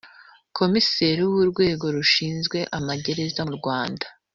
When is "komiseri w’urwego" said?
0.57-1.85